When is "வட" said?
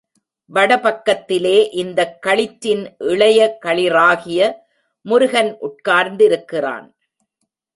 0.45-0.79